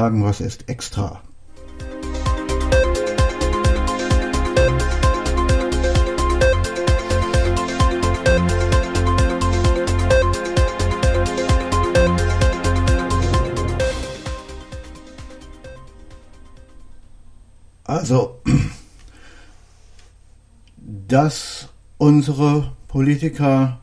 sagen, 0.00 0.24
was 0.24 0.40
ist 0.40 0.66
extra? 0.66 1.20
Also, 17.84 18.40
dass 20.78 21.68
unsere 21.98 22.72
Politiker 22.88 23.80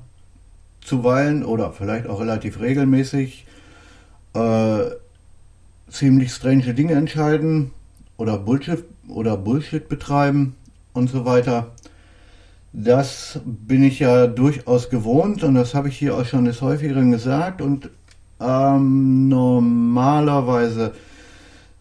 zuweilen 0.81 1.45
oder 1.45 1.73
vielleicht 1.73 2.07
auch 2.07 2.19
relativ 2.19 2.59
regelmäßig 2.59 3.45
äh, 4.33 4.89
ziemlich 5.89 6.31
strange 6.31 6.73
Dinge 6.73 6.93
entscheiden 6.93 7.71
oder 8.17 8.37
Bullshit 8.37 8.83
oder 9.07 9.37
Bullshit 9.37 9.87
betreiben 9.87 10.55
und 10.93 11.09
so 11.09 11.25
weiter. 11.25 11.71
Das 12.73 13.39
bin 13.45 13.83
ich 13.83 13.99
ja 13.99 14.27
durchaus 14.27 14.89
gewohnt 14.89 15.43
und 15.43 15.55
das 15.55 15.73
habe 15.73 15.89
ich 15.89 15.97
hier 15.97 16.15
auch 16.15 16.25
schon 16.25 16.45
des 16.45 16.61
Häufigeren 16.61 17.11
gesagt 17.11 17.61
und 17.61 17.89
ähm, 18.39 19.29
normalerweise 19.29 20.93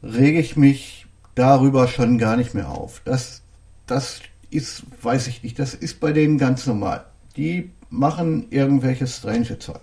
rege 0.03 0.41
ich 0.41 0.57
mich 0.57 1.07
darüber 1.35 1.89
schon 1.89 2.19
gar 2.19 2.37
nicht 2.37 2.55
mehr 2.55 2.71
auf. 2.71 3.03
Das, 3.05 3.43
das 3.87 4.21
ist, 4.51 4.85
weiß 5.03 5.27
ich 5.27 5.43
nicht, 5.43 5.59
das 5.59 5.75
ist 5.75 6.01
bei 6.01 6.13
denen 6.13 6.39
ganz 6.39 6.67
normal. 6.67 7.05
Die 7.37 7.71
machen 7.91 8.47
irgendwelches 8.51 9.19
strange 9.19 9.59
Zeug. 9.59 9.81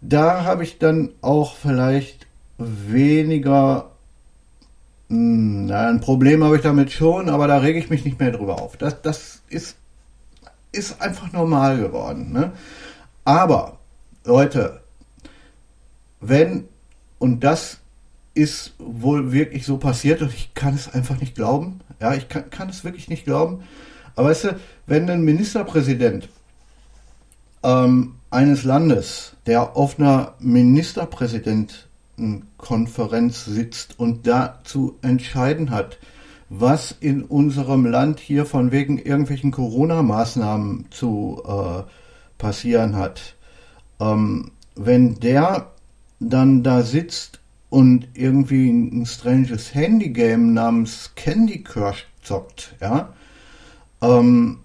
Da 0.00 0.44
habe 0.44 0.64
ich 0.64 0.78
dann 0.78 1.10
auch 1.22 1.56
vielleicht 1.56 2.26
weniger, 2.58 3.90
hm, 5.08 5.66
na, 5.66 5.88
ein 5.88 6.00
Problem 6.00 6.44
habe 6.44 6.56
ich 6.56 6.62
damit 6.62 6.92
schon, 6.92 7.28
aber 7.28 7.46
da 7.46 7.58
rege 7.58 7.78
ich 7.78 7.90
mich 7.90 8.04
nicht 8.04 8.18
mehr 8.18 8.32
drüber 8.32 8.60
auf. 8.60 8.76
Das, 8.76 9.02
das 9.02 9.42
ist, 9.48 9.76
ist 10.72 11.00
einfach 11.00 11.32
normal 11.32 11.78
geworden. 11.78 12.32
Ne? 12.32 12.52
Aber, 13.24 13.78
Leute, 14.24 14.80
wenn, 16.20 16.68
und 17.18 17.44
das 17.44 17.78
ist 18.34 18.72
wohl 18.78 19.32
wirklich 19.32 19.66
so 19.66 19.76
passiert 19.76 20.22
und 20.22 20.32
ich 20.32 20.54
kann 20.54 20.74
es 20.74 20.92
einfach 20.92 21.20
nicht 21.20 21.34
glauben, 21.34 21.80
ja, 22.00 22.14
ich 22.14 22.28
kann, 22.28 22.48
kann 22.50 22.68
es 22.68 22.84
wirklich 22.84 23.08
nicht 23.08 23.24
glauben, 23.24 23.62
aber 24.16 24.30
weißt 24.30 24.44
du, 24.44 24.60
wenn 24.86 25.08
ein 25.10 25.22
Ministerpräsident 25.22 26.28
ähm, 27.62 28.14
eines 28.30 28.64
Landes, 28.64 29.34
der 29.46 29.76
auf 29.76 29.98
einer 29.98 30.34
Ministerpräsidentenkonferenz 32.16 33.44
sitzt 33.44 33.98
und 33.98 34.26
da 34.26 34.60
zu 34.64 34.98
entscheiden 35.02 35.70
hat, 35.70 35.98
was 36.48 36.94
in 37.00 37.22
unserem 37.22 37.86
Land 37.86 38.20
hier 38.20 38.44
von 38.44 38.72
wegen 38.72 38.98
irgendwelchen 38.98 39.50
Corona-Maßnahmen 39.50 40.86
zu 40.90 41.42
äh, 41.46 41.82
passieren 42.38 42.96
hat, 42.96 43.36
ähm, 44.00 44.52
wenn 44.74 45.18
der 45.20 45.70
dann 46.20 46.62
da 46.62 46.82
sitzt 46.82 47.40
und 47.70 48.08
irgendwie 48.14 48.70
ein 48.70 49.06
stranges 49.06 49.74
Handygame 49.74 50.52
namens 50.52 51.12
Candy 51.14 51.62
Crush 51.62 52.06
zockt, 52.22 52.74
ja, 52.80 53.14
ähm, 54.02 54.58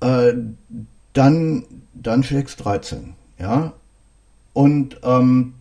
äh, 0.00 0.32
dann, 1.12 1.64
dann 1.92 2.22
schlägst 2.22 2.64
13, 2.64 3.14
ja. 3.38 3.74
Und 4.54 4.98
ähm, 5.02 5.54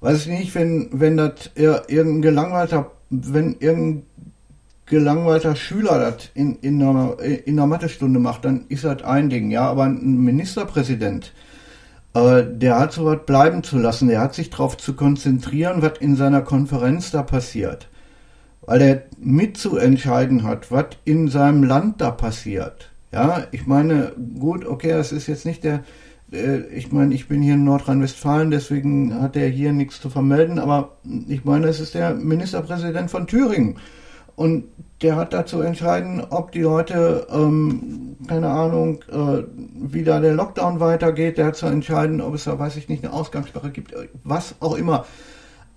weiß 0.00 0.22
ich 0.22 0.28
nicht, 0.28 0.54
wenn, 0.54 0.88
wenn 0.92 1.16
das 1.16 1.50
irgendein 1.54 2.22
gelangweilter, 2.22 2.90
wenn 3.10 3.56
irgendein 3.58 4.06
gelangweilter 4.86 5.54
Schüler 5.54 5.98
das 5.98 6.30
in, 6.34 6.56
in, 6.56 6.82
einer, 6.82 7.18
in 7.20 7.58
einer 7.58 7.66
Mathestunde 7.66 8.18
macht, 8.18 8.44
dann 8.44 8.64
ist 8.68 8.84
das 8.84 9.02
ein 9.02 9.30
Ding, 9.30 9.50
ja, 9.50 9.62
aber 9.68 9.84
ein 9.84 10.18
Ministerpräsident, 10.18 11.32
äh, 12.14 12.42
der 12.44 12.78
hat 12.78 12.92
so 12.92 13.04
was 13.04 13.24
bleiben 13.24 13.62
zu 13.62 13.78
lassen, 13.78 14.08
der 14.08 14.20
hat 14.20 14.34
sich 14.34 14.50
darauf 14.50 14.76
zu 14.76 14.94
konzentrieren, 14.94 15.80
was 15.80 15.98
in 16.00 16.16
seiner 16.16 16.42
Konferenz 16.42 17.10
da 17.10 17.22
passiert. 17.22 17.88
Weil 18.62 18.82
er 18.82 19.02
mitzuentscheiden 19.18 20.42
hat, 20.42 20.70
was 20.70 20.86
in 21.04 21.28
seinem 21.28 21.62
Land 21.62 22.00
da 22.00 22.10
passiert. 22.10 22.90
Ja, 23.12 23.44
ich 23.50 23.66
meine, 23.66 24.12
gut, 24.38 24.64
okay, 24.64 24.90
das 24.90 25.12
ist 25.12 25.26
jetzt 25.26 25.46
nicht 25.46 25.64
der, 25.64 25.82
ich 26.30 26.92
meine, 26.92 27.14
ich 27.14 27.28
bin 27.28 27.42
hier 27.42 27.54
in 27.54 27.64
Nordrhein-Westfalen, 27.64 28.50
deswegen 28.50 29.20
hat 29.20 29.36
er 29.36 29.48
hier 29.48 29.72
nichts 29.72 30.00
zu 30.00 30.10
vermelden, 30.10 30.58
aber 30.58 30.96
ich 31.28 31.44
meine, 31.44 31.66
es 31.66 31.80
ist 31.80 31.94
der 31.94 32.14
Ministerpräsident 32.14 33.10
von 33.10 33.26
Thüringen. 33.26 33.78
Und 34.36 34.64
der 35.02 35.16
hat 35.16 35.32
da 35.32 35.44
zu 35.44 35.60
entscheiden, 35.60 36.22
ob 36.30 36.52
die 36.52 36.62
Leute, 36.62 37.26
ähm, 37.30 38.16
keine 38.26 38.48
Ahnung, 38.48 39.02
äh, 39.10 39.42
wie 39.74 40.04
da 40.04 40.20
der 40.20 40.34
Lockdown 40.34 40.80
weitergeht. 40.80 41.36
Der 41.36 41.46
hat 41.46 41.56
zu 41.56 41.66
entscheiden, 41.66 42.20
ob 42.20 42.34
es 42.34 42.44
da, 42.44 42.58
weiß 42.58 42.76
ich 42.76 42.88
nicht, 42.88 43.04
eine 43.04 43.12
Ausgangssperre 43.12 43.70
gibt, 43.70 43.94
was 44.24 44.54
auch 44.60 44.76
immer. 44.76 45.04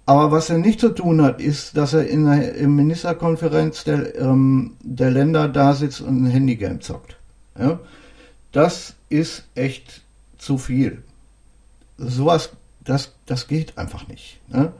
Aber 0.05 0.31
was 0.31 0.49
er 0.49 0.57
nicht 0.57 0.79
zu 0.79 0.89
tun 0.89 1.21
hat, 1.21 1.41
ist, 1.41 1.77
dass 1.77 1.93
er 1.93 2.07
in 2.07 2.25
der 2.25 2.67
Ministerkonferenz 2.67 3.85
der, 3.85 4.17
ähm, 4.19 4.73
der 4.81 5.11
Länder 5.11 5.47
da 5.47 5.73
sitzt 5.73 6.01
und 6.01 6.23
ein 6.23 6.27
Handygame 6.27 6.79
zockt. 6.79 7.17
Ja? 7.57 7.79
Das 8.51 8.95
ist 9.09 9.45
echt 9.55 10.02
zu 10.43 10.57
viel. 10.57 11.03
Sowas, 11.97 12.51
das, 12.83 13.13
das 13.25 13.47
geht 13.47 13.77
einfach 13.77 14.07
nicht. 14.07 14.41
Ne? 14.49 14.73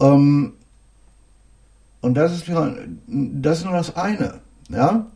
Ähm, 0.00 0.54
und 2.00 2.14
das 2.14 2.32
ist, 2.32 2.48
das 2.48 3.58
ist 3.58 3.64
nur 3.64 3.74
das 3.74 3.96
eine. 3.96 4.40
Ja? 4.68 5.06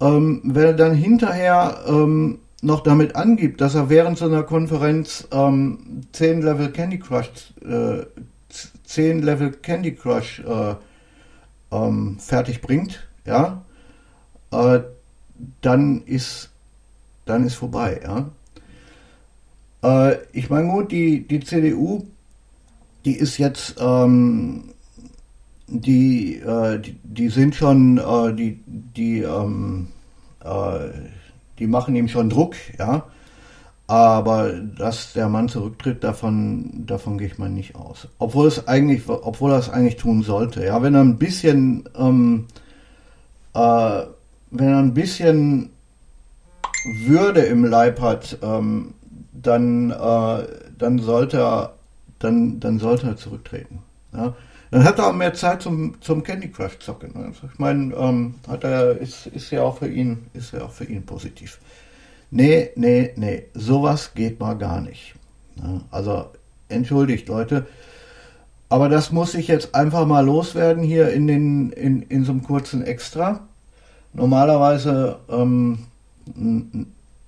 Ähm, 0.00 0.42
wenn 0.44 0.64
er 0.64 0.74
dann 0.74 0.94
hinterher 0.94 1.80
ähm, 1.86 2.38
noch 2.60 2.82
damit 2.82 3.16
angibt, 3.16 3.60
dass 3.60 3.74
er 3.74 3.88
während 3.88 4.18
so 4.18 4.26
einer 4.26 4.44
Konferenz 4.44 5.26
ähm, 5.32 6.02
10 6.12 6.42
Level 6.42 6.70
Candy 6.70 6.98
Crush, 6.98 7.28
äh, 7.64 8.04
10 8.84 9.22
Level 9.22 9.52
Candy 9.52 9.94
Crush 9.94 10.40
äh, 10.40 10.74
ähm, 11.72 12.18
fertig 12.20 12.60
bringt, 12.60 13.08
ja, 13.24 13.62
äh, 14.52 14.80
dann 15.60 16.02
ist, 16.02 16.50
dann 17.24 17.44
ist 17.44 17.54
vorbei. 17.54 18.00
Ja? 18.04 18.30
Äh, 19.82 20.16
ich 20.32 20.50
meine, 20.50 20.68
gut, 20.68 20.92
die, 20.92 21.26
die 21.26 21.40
CDU, 21.40 22.04
die 23.04 23.16
ist 23.16 23.38
jetzt, 23.38 23.76
ähm, 23.80 24.70
die, 25.66 26.36
äh, 26.36 26.78
die, 26.78 26.98
die, 27.02 27.28
sind 27.28 27.54
schon, 27.54 27.98
äh, 27.98 28.34
die, 28.34 28.60
die, 28.66 29.20
ähm, 29.20 29.88
äh, 30.44 30.88
die 31.58 31.66
machen 31.66 31.96
ihm 31.96 32.08
schon 32.08 32.30
Druck, 32.30 32.54
ja. 32.78 33.04
Aber 33.88 34.52
dass 34.52 35.12
der 35.12 35.28
Mann 35.28 35.48
zurücktritt, 35.48 36.02
davon, 36.02 36.86
davon 36.86 37.18
gehe 37.18 37.26
ich 37.26 37.38
mal 37.38 37.50
nicht 37.50 37.74
aus. 37.74 38.08
Obwohl 38.18 38.46
es 38.46 38.66
eigentlich, 38.66 39.02
obwohl 39.08 39.52
er 39.52 39.58
es 39.58 39.68
eigentlich 39.68 39.96
tun 39.96 40.22
sollte. 40.22 40.64
Ja, 40.64 40.82
wenn 40.82 40.94
er 40.94 41.02
ein 41.02 41.18
bisschen 41.18 41.84
ähm, 41.98 42.46
äh, 43.54 44.02
wenn 44.52 44.68
er 44.68 44.78
ein 44.78 44.94
bisschen 44.94 45.70
Würde 46.84 47.40
im 47.40 47.64
Leib 47.64 48.00
hat, 48.00 48.38
ähm, 48.42 48.94
dann, 49.42 49.90
äh, 49.90 50.46
dann, 50.78 50.98
sollte 50.98 51.38
er, 51.38 51.74
dann, 52.18 52.60
dann 52.60 52.78
sollte 52.78 53.08
er 53.08 53.16
zurücktreten. 53.16 53.80
Ja? 54.12 54.34
Dann 54.70 54.84
hat 54.84 54.98
er 54.98 55.08
auch 55.08 55.12
mehr 55.12 55.34
Zeit 55.34 55.62
zum, 55.62 56.00
zum 56.00 56.22
Candy 56.22 56.48
Crush 56.48 56.78
zocken. 56.78 57.14
Also 57.16 57.48
ich 57.52 57.58
meine, 57.58 57.94
ähm, 57.94 58.36
hat 58.48 58.64
er, 58.64 58.96
ist, 58.98 59.26
ist 59.26 59.50
ja 59.50 59.62
auch 59.62 59.78
für 59.78 59.88
ihn, 59.88 60.26
ist 60.32 60.52
ja 60.52 60.62
auch 60.62 60.70
für 60.70 60.84
ihn 60.84 61.04
positiv. 61.04 61.58
Nee, 62.30 62.70
nee, 62.76 63.12
nee, 63.16 63.44
sowas 63.52 64.14
geht 64.14 64.40
mal 64.40 64.54
gar 64.54 64.80
nicht. 64.80 65.14
Ja? 65.56 65.80
Also 65.90 66.26
entschuldigt, 66.68 67.28
Leute. 67.28 67.66
Aber 68.70 68.88
das 68.88 69.12
muss 69.12 69.34
ich 69.34 69.48
jetzt 69.48 69.74
einfach 69.74 70.06
mal 70.06 70.24
loswerden 70.24 70.82
hier 70.82 71.12
in, 71.12 71.26
den, 71.26 71.70
in, 71.72 72.00
in 72.02 72.24
so 72.24 72.32
einem 72.32 72.42
kurzen 72.42 72.82
Extra. 72.82 73.46
Normalerweise, 74.14 75.18
ähm, 75.28 75.80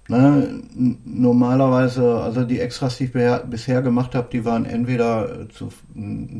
ne, 0.09 0.63
normalerweise, 1.05 2.21
also 2.21 2.45
die 2.45 2.61
Extras, 2.61 2.99
die 2.99 3.05
ich 3.05 3.13
bisher 3.13 3.83
gemacht 3.83 4.15
habe, 4.15 4.29
die 4.31 4.45
waren 4.45 4.65
entweder 4.65 5.49
zu 5.49 5.71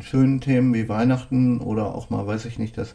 schönen 0.01 0.41
Themen 0.41 0.75
wie 0.75 0.89
Weihnachten 0.89 1.61
oder 1.61 1.95
auch 1.95 2.11
mal, 2.11 2.27
weiß 2.27 2.45
ich 2.47 2.59
nicht, 2.59 2.77
dass, 2.77 2.95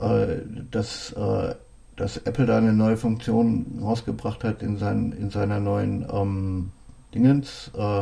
äh, 0.00 0.38
dass, 0.70 1.12
äh, 1.12 1.54
dass 1.96 2.16
Apple 2.18 2.46
da 2.46 2.58
eine 2.58 2.72
neue 2.72 2.96
Funktion 2.96 3.78
rausgebracht 3.80 4.42
hat 4.44 4.62
in, 4.62 4.78
sein, 4.78 5.12
in 5.12 5.30
seiner 5.30 5.60
neuen 5.60 6.06
ähm, 6.12 6.70
Dingens, 7.14 7.70
äh, 7.76 8.00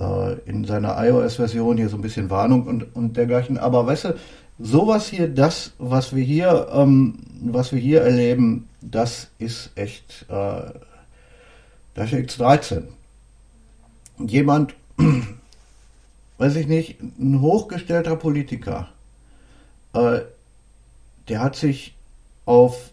äh 0.00 0.36
in 0.46 0.64
seiner 0.64 0.96
iOS-Version 1.04 1.76
hier 1.76 1.88
so 1.88 1.96
ein 1.96 2.02
bisschen 2.02 2.30
Warnung 2.30 2.66
und, 2.66 2.94
und 2.94 3.16
dergleichen. 3.16 3.58
Aber 3.58 3.86
weißt 3.86 4.04
du, 4.04 4.14
sowas 4.62 5.08
hier, 5.08 5.28
das, 5.28 5.72
was 5.78 6.14
wir 6.14 6.22
hier, 6.22 6.68
ähm, 6.72 7.18
was 7.42 7.72
wir 7.72 7.80
hier 7.80 8.02
erleben, 8.02 8.68
das 8.80 9.28
ist 9.38 9.70
echt, 9.74 10.26
äh, 10.28 10.70
da 11.94 12.06
steckt 12.06 12.38
13. 12.38 12.88
Jemand, 14.18 14.74
weiß 16.38 16.56
ich 16.56 16.68
nicht, 16.68 17.00
ein 17.00 17.40
hochgestellter 17.40 18.16
Politiker, 18.16 18.88
äh, 19.94 20.20
der 21.28 21.40
hat 21.40 21.56
sich 21.56 21.94
auf, 22.46 22.90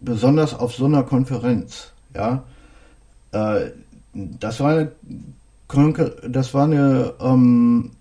besonders 0.00 0.54
auf 0.54 0.74
so 0.74 0.86
einer 0.86 1.02
Konferenz, 1.02 1.92
ja, 2.14 2.44
äh, 3.32 3.70
das 4.14 4.60
war 4.60 4.72
eine, 4.72 4.92
das 6.28 6.52
war 6.52 6.64
eine, 6.64 7.14
ähm, 7.20 7.92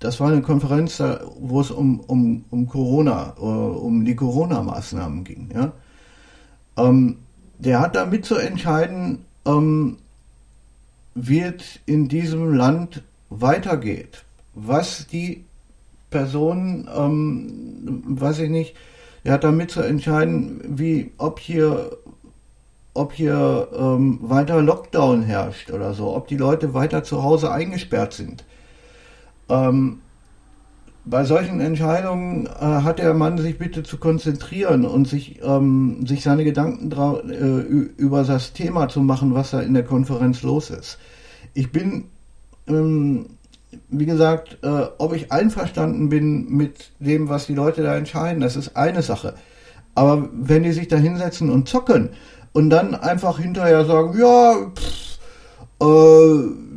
das 0.00 0.20
war 0.20 0.28
eine 0.28 0.42
Konferenz, 0.42 1.02
wo 1.40 1.60
es 1.60 1.70
um, 1.70 2.00
um, 2.00 2.44
um 2.50 2.66
Corona, 2.66 3.34
äh, 3.38 3.42
um 3.42 4.04
die 4.04 4.14
Corona-Maßnahmen 4.14 5.24
ging, 5.24 5.50
ja. 5.54 5.72
Ähm, 6.76 7.18
der 7.58 7.80
hat 7.80 7.96
damit 7.96 8.24
zu 8.24 8.36
entscheiden, 8.36 9.24
ähm, 9.44 9.98
wie 11.14 11.40
es 11.40 11.80
in 11.86 12.08
diesem 12.08 12.54
Land 12.54 13.02
weitergeht. 13.30 14.24
Was 14.54 15.06
die 15.08 15.44
Personen, 16.10 16.88
ähm, 16.94 18.02
weiß 18.20 18.38
ich 18.40 18.50
nicht, 18.50 18.76
er 19.24 19.34
hat 19.34 19.44
damit 19.44 19.70
zu 19.72 19.82
entscheiden, 19.82 20.60
wie, 20.78 21.12
ob 21.18 21.40
hier, 21.40 21.90
ob 22.94 23.12
hier 23.12 23.68
ähm, 23.76 24.20
weiter 24.22 24.62
Lockdown 24.62 25.22
herrscht 25.22 25.70
oder 25.70 25.94
so, 25.94 26.14
ob 26.14 26.28
die 26.28 26.36
Leute 26.36 26.72
weiter 26.72 27.02
zu 27.02 27.22
Hause 27.22 27.50
eingesperrt 27.50 28.12
sind. 28.12 28.44
Ähm, 29.48 30.00
bei 31.04 31.24
solchen 31.24 31.60
Entscheidungen 31.60 32.46
äh, 32.46 32.50
hat 32.60 32.98
der 32.98 33.14
Mann 33.14 33.38
sich 33.38 33.56
bitte 33.56 33.82
zu 33.82 33.96
konzentrieren 33.96 34.84
und 34.84 35.08
sich, 35.08 35.40
ähm, 35.42 36.06
sich 36.06 36.22
seine 36.22 36.44
Gedanken 36.44 36.90
äh, 37.30 37.60
über 37.96 38.24
das 38.24 38.52
Thema 38.52 38.88
zu 38.88 39.00
machen, 39.00 39.34
was 39.34 39.52
da 39.52 39.60
in 39.60 39.72
der 39.72 39.84
Konferenz 39.84 40.42
los 40.42 40.68
ist. 40.68 40.98
Ich 41.54 41.72
bin, 41.72 42.04
ähm, 42.66 43.26
wie 43.88 44.06
gesagt, 44.06 44.58
äh, 44.62 44.86
ob 44.98 45.14
ich 45.14 45.32
einverstanden 45.32 46.10
bin 46.10 46.50
mit 46.50 46.90
dem, 46.98 47.30
was 47.30 47.46
die 47.46 47.54
Leute 47.54 47.82
da 47.82 47.96
entscheiden, 47.96 48.42
das 48.42 48.56
ist 48.56 48.76
eine 48.76 49.02
Sache. 49.02 49.34
Aber 49.94 50.28
wenn 50.32 50.62
die 50.62 50.72
sich 50.72 50.88
da 50.88 50.96
hinsetzen 50.96 51.48
und 51.48 51.68
zocken 51.68 52.10
und 52.52 52.68
dann 52.68 52.94
einfach 52.94 53.38
hinterher 53.38 53.86
sagen, 53.86 54.18
ja, 54.18 54.56
pff, 54.74 55.18
äh, 55.80 56.68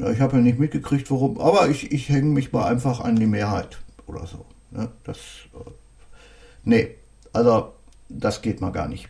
ja, 0.00 0.10
ich 0.10 0.20
habe 0.20 0.36
ja 0.36 0.42
nicht 0.42 0.58
mitgekriegt, 0.58 1.10
worum, 1.10 1.38
aber 1.40 1.68
ich, 1.68 1.92
ich 1.92 2.08
hänge 2.08 2.30
mich 2.32 2.52
mal 2.52 2.66
einfach 2.66 3.00
an 3.00 3.16
die 3.16 3.26
Mehrheit 3.26 3.78
oder 4.06 4.26
so. 4.26 4.44
Ne? 4.70 4.88
Das, 5.04 5.18
äh, 5.18 5.70
nee, 6.64 6.94
also 7.32 7.72
das 8.08 8.42
geht 8.42 8.60
mal 8.60 8.72
gar 8.72 8.88
nicht. 8.88 9.08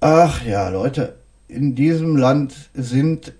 Ach 0.00 0.44
ja, 0.44 0.68
Leute, 0.68 1.16
in 1.48 1.74
diesem 1.74 2.16
Land 2.16 2.70
sind 2.74 3.32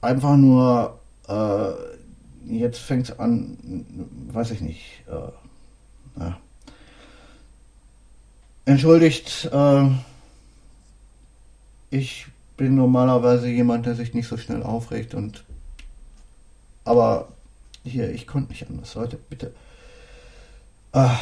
einfach 0.00 0.36
nur, 0.36 0.98
äh, 1.28 1.72
jetzt 2.46 2.80
fängt 2.80 3.08
es 3.08 3.18
an, 3.18 3.86
weiß 4.32 4.50
ich 4.50 4.60
nicht, 4.60 5.04
äh, 5.08 6.20
ja. 6.20 6.38
entschuldigt, 8.64 9.48
äh, 9.52 9.88
ich 11.90 12.26
bin 12.60 12.74
normalerweise 12.74 13.48
jemand, 13.48 13.86
der 13.86 13.94
sich 13.94 14.12
nicht 14.12 14.28
so 14.28 14.36
schnell 14.36 14.62
aufregt 14.62 15.14
und 15.14 15.44
aber 16.84 17.28
hier, 17.84 18.10
ich 18.10 18.26
konnte 18.26 18.50
nicht 18.50 18.68
anders. 18.68 18.94
Leute, 18.94 19.18
bitte. 19.30 19.54
Ah, 20.92 21.16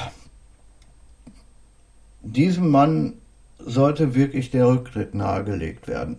diesem 2.23 2.71
Mann 2.71 3.13
sollte 3.61 4.17
wirklich 4.17 4.51
der 4.51 4.67
Rücktritt 4.67 5.15
nahegelegt 5.15 5.87
werden. 5.87 6.17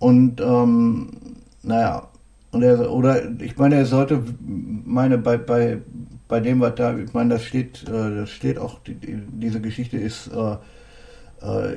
Und 0.00 0.40
ähm, 0.40 1.10
naja, 1.62 2.08
und 2.50 2.64
er, 2.64 2.90
oder 2.90 3.22
ich 3.38 3.56
meine, 3.56 3.76
er 3.76 3.86
sollte, 3.86 4.20
meine, 4.84 5.16
bei, 5.16 5.36
bei, 5.36 5.78
bei 6.26 6.40
dem, 6.40 6.58
was 6.58 6.74
da, 6.74 6.98
ich 6.98 7.14
meine, 7.14 7.34
das 7.34 7.44
steht, 7.44 7.84
äh, 7.88 8.16
das 8.16 8.30
steht 8.30 8.58
auch, 8.58 8.80
die, 8.80 8.96
diese 8.96 9.60
Geschichte 9.60 9.96
ist 9.96 10.26
äh, 10.26 10.56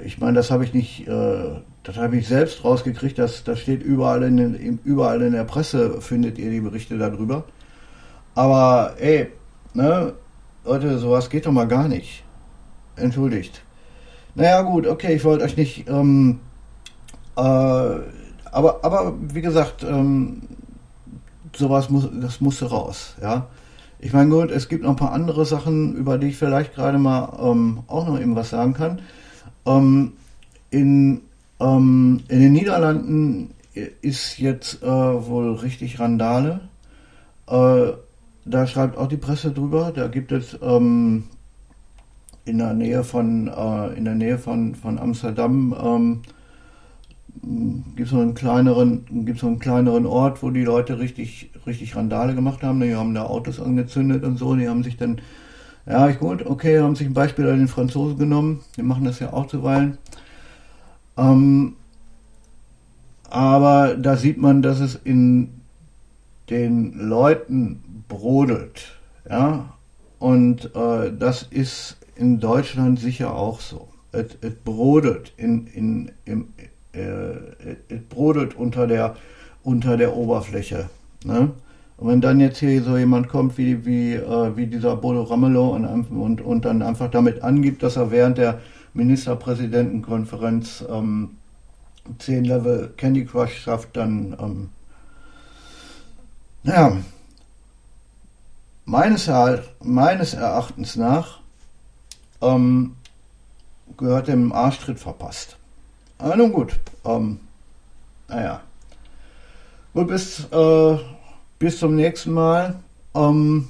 ich 0.06 0.20
meine, 0.20 0.34
das 0.34 0.52
habe 0.52 0.64
ich 0.64 0.74
nicht, 0.74 1.08
äh, 1.08 1.62
das 1.84 1.98
habe 1.98 2.18
ich 2.18 2.28
selbst 2.28 2.64
rausgekriegt, 2.64 3.18
das, 3.20 3.44
das 3.44 3.60
steht 3.60 3.84
überall 3.84 4.24
in, 4.24 4.38
den, 4.38 4.80
überall 4.84 5.22
in 5.22 5.34
der 5.34 5.44
Presse, 5.44 6.02
findet 6.02 6.38
ihr 6.38 6.50
die 6.50 6.62
Berichte 6.62 6.98
darüber. 6.98 7.44
Aber 8.34 8.96
ey, 9.00 9.28
ne, 9.74 10.14
Leute, 10.64 10.98
sowas 11.00 11.30
geht 11.30 11.46
doch 11.46 11.52
mal 11.52 11.68
gar 11.68 11.88
nicht. 11.88 12.24
Entschuldigt. 12.96 13.62
Naja, 14.36 14.62
gut, 14.62 14.88
okay, 14.88 15.16
ich 15.16 15.24
wollte 15.24 15.44
euch 15.44 15.58
nicht, 15.58 15.88
ähm, 15.90 16.40
äh, 17.36 17.42
aber, 17.42 18.80
aber 18.84 19.14
wie 19.20 19.42
gesagt, 19.42 19.84
ähm, 19.84 20.44
sowas 21.56 21.90
muss, 21.90 22.10
das 22.22 22.42
musste 22.42 22.66
raus, 22.66 23.16
ja. 23.22 23.48
Ich 24.00 24.14
meine, 24.14 24.30
gut, 24.32 24.50
es 24.50 24.68
gibt 24.68 24.84
noch 24.84 24.92
ein 24.92 24.96
paar 24.96 25.12
andere 25.12 25.46
Sachen, 25.46 25.96
über 25.96 26.18
die 26.18 26.30
ich 26.30 26.38
vielleicht 26.38 26.74
gerade 26.74 26.98
mal 26.98 27.38
ähm, 27.40 27.84
auch 27.88 28.08
noch 28.08 28.20
eben 28.20 28.36
was 28.36 28.50
sagen 28.50 28.74
kann. 28.74 29.00
Ähm, 29.66 30.14
in, 30.70 31.22
ähm, 31.60 32.22
in 32.28 32.40
den 32.40 32.54
Niederlanden 32.54 33.52
ist 33.74 34.40
jetzt 34.40 34.82
äh, 34.84 34.88
wohl 34.88 35.54
richtig 35.56 36.00
Randale. 36.00 36.62
Äh, 37.48 37.94
da 38.46 38.68
schreibt 38.68 38.98
auch 38.98 39.08
die 39.08 39.18
Presse 39.18 39.52
drüber. 39.52 39.92
Da 39.94 40.08
gibt 40.08 40.32
es 40.32 40.58
ähm, 40.62 41.26
in 42.46 42.58
der 42.58 42.74
Nähe 42.74 43.04
von 43.04 43.48
äh, 43.48 43.94
in 43.94 44.06
der 44.06 44.16
Nähe 44.16 44.38
von, 44.38 44.76
von 44.76 44.98
Amsterdam 44.98 45.76
ähm, 45.82 46.22
gibt 47.96 48.10
so 48.10 48.20
einen 48.20 48.34
kleineren 48.34 49.26
gibt 49.26 49.40
so 49.40 49.48
einen 49.48 49.60
kleineren 49.60 50.06
Ort, 50.06 50.42
wo 50.44 50.50
die 50.50 50.64
Leute 50.64 51.00
richtig 51.00 51.52
richtig 51.68 51.96
Randale 51.96 52.34
gemacht 52.34 52.64
haben. 52.64 52.82
Die 52.82 52.96
haben 52.96 53.14
da 53.14 53.26
Autos 53.26 53.60
angezündet 53.60 54.24
und 54.24 54.38
so. 54.38 54.56
Die 54.56 54.68
haben 54.68 54.84
sich 54.84 54.98
dann 54.98 55.22
ja, 55.86 56.10
ich 56.10 56.20
gut, 56.20 56.46
okay, 56.46 56.80
haben 56.80 56.96
sich 56.96 57.08
ein 57.08 57.14
Beispiel 57.14 57.50
an 57.50 57.60
den 57.60 57.68
Franzosen 57.68 58.18
genommen. 58.18 58.62
Die 58.78 58.84
machen 58.84 59.06
das 59.06 59.20
ja 59.20 59.34
auch 59.34 59.48
zuweilen. 59.48 59.98
Ähm, 61.18 61.76
aber 63.30 63.96
da 63.96 64.18
sieht 64.18 64.38
man, 64.38 64.62
dass 64.62 64.80
es 64.80 64.96
in 64.96 65.62
den 66.50 66.94
Leuten 66.94 68.04
brodelt. 68.08 68.98
Ja, 69.30 69.74
und 70.20 70.76
äh, 70.76 71.12
das 71.18 71.44
ist 71.44 71.98
in 72.16 72.40
Deutschland 72.40 73.00
sicher 73.00 73.34
auch 73.34 73.62
so. 73.62 73.88
Es 74.12 74.36
brodelt 74.64 75.34
in, 75.38 75.68
in, 75.68 76.12
im, 76.26 76.50
äh, 76.92 77.34
es 77.88 78.02
brodelt 78.10 78.56
unter 78.56 78.86
der, 78.86 79.16
unter 79.64 79.98
der 79.98 80.16
Oberfläche. 80.16 80.90
Ne? 81.24 81.52
Und 82.02 82.08
wenn 82.08 82.20
dann 82.20 82.40
jetzt 82.40 82.58
hier 82.58 82.82
so 82.82 82.98
jemand 82.98 83.30
kommt 83.30 83.60
wie, 83.60 83.86
wie, 83.86 84.16
äh, 84.16 84.58
wie 84.58 84.66
dieser 84.66 84.96
Bodo 84.96 85.22
Ramelow 85.22 85.76
und, 85.76 85.86
und, 85.86 86.42
und 86.42 86.66
dann 86.66 86.82
einfach 86.82 87.12
damit 87.12 87.44
angibt, 87.44 87.84
dass 87.84 87.96
er 87.96 88.10
während 88.10 88.40
der 88.40 88.60
Ministerpräsidentenkonferenz 88.96 90.84
ähm, 90.90 91.38
10 92.18 92.46
Level 92.46 92.92
Candy 92.98 93.24
Crush 93.24 93.56
schafft, 93.56 93.96
dann, 93.96 94.36
ähm, 94.42 94.70
naja, 96.64 96.98
meines, 98.86 99.30
meines 99.84 100.34
Erachtens 100.34 100.96
nach 100.96 101.40
ähm, 102.42 102.96
gehört 103.96 104.28
dem 104.28 104.52
Arschtritt 104.54 105.00
verpasst. 105.00 105.56
Aber 106.18 106.36
nun 106.36 106.52
gut, 106.52 106.80
ähm, 107.06 107.42
naja. 108.28 108.62
Gut, 109.94 110.08
bis 110.08 110.48
äh, 110.52 110.98
bis 111.62 111.78
zum 111.78 111.96
nächsten 111.96 112.32
Mal. 112.32 112.80
Ähm, 113.14 113.68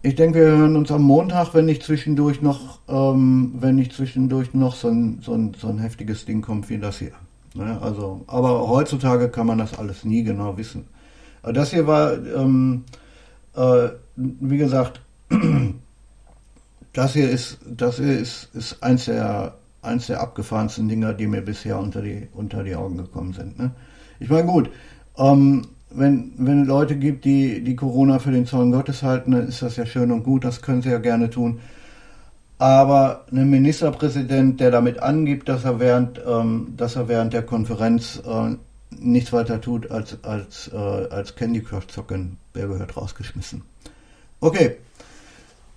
ich 0.00 0.14
denke, 0.14 0.38
wir 0.38 0.46
hören 0.46 0.74
uns 0.74 0.90
am 0.90 1.02
Montag, 1.02 1.52
wenn 1.52 1.66
nicht 1.66 1.82
zwischendurch 1.82 2.40
noch, 2.40 2.78
ähm, 2.88 3.52
wenn 3.58 3.74
nicht 3.74 3.92
zwischendurch 3.92 4.54
noch 4.54 4.76
so 4.76 4.88
ein, 4.88 5.20
so 5.20 5.34
ein, 5.34 5.52
so 5.60 5.68
ein 5.68 5.78
heftiges 5.78 6.24
Ding 6.24 6.40
kommt 6.40 6.70
wie 6.70 6.78
das 6.78 7.00
hier. 7.00 7.12
Ne? 7.52 7.78
Also, 7.82 8.24
aber 8.28 8.66
heutzutage 8.66 9.28
kann 9.28 9.46
man 9.46 9.58
das 9.58 9.78
alles 9.78 10.04
nie 10.04 10.22
genau 10.24 10.56
wissen. 10.56 10.86
Das 11.42 11.70
hier 11.70 11.86
war, 11.86 12.14
ähm, 12.14 12.84
äh, 13.54 13.88
wie 14.16 14.56
gesagt, 14.56 15.02
das 16.94 17.12
hier 17.12 17.28
ist, 17.28 17.58
das 17.66 17.98
hier 17.98 18.18
ist, 18.18 18.48
ist 18.54 18.82
eins 18.82 19.04
der, 19.04 19.54
eins 19.82 20.06
der 20.06 20.22
abgefahrensten 20.22 20.88
Dinger, 20.88 21.12
die 21.12 21.26
mir 21.26 21.42
bisher 21.42 21.78
unter 21.78 22.00
die, 22.00 22.26
unter 22.32 22.62
die 22.62 22.74
Augen 22.74 22.96
gekommen 22.96 23.34
sind. 23.34 23.58
Ne? 23.58 23.72
Ich 24.18 24.30
meine, 24.30 24.46
gut, 24.46 24.70
ähm, 25.18 25.66
wenn, 25.98 26.32
wenn 26.36 26.64
Leute 26.64 26.96
gibt, 26.96 27.24
die, 27.24 27.62
die 27.62 27.76
Corona 27.76 28.18
für 28.18 28.30
den 28.30 28.46
Zorn 28.46 28.72
Gottes 28.72 29.02
halten, 29.02 29.32
dann 29.32 29.48
ist 29.48 29.62
das 29.62 29.76
ja 29.76 29.86
schön 29.86 30.10
und 30.12 30.22
gut, 30.22 30.44
das 30.44 30.62
können 30.62 30.82
sie 30.82 30.90
ja 30.90 30.98
gerne 30.98 31.30
tun. 31.30 31.60
Aber 32.58 33.26
ein 33.30 33.50
Ministerpräsident, 33.50 34.60
der 34.60 34.70
damit 34.70 34.98
angibt, 35.00 35.48
dass 35.48 35.64
er 35.64 35.78
während, 35.78 36.20
ähm, 36.26 36.74
dass 36.76 36.96
er 36.96 37.08
während 37.08 37.32
der 37.32 37.42
Konferenz 37.42 38.22
äh, 38.26 38.56
nichts 38.90 39.32
weiter 39.32 39.60
tut 39.60 39.90
als, 39.90 40.16
als, 40.24 40.70
äh, 40.72 40.76
als 40.76 41.34
Candy 41.34 41.60
Crush 41.60 41.88
zocken, 41.88 42.38
der 42.54 42.68
gehört 42.68 42.96
rausgeschmissen. 42.96 43.62
Okay, 44.40 44.76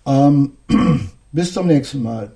ähm, 0.06 0.52
bis 1.32 1.54
zum 1.54 1.68
nächsten 1.68 2.02
Mal. 2.02 2.32